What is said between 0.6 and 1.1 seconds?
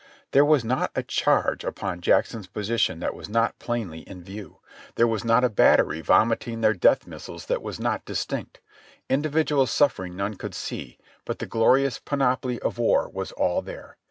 not a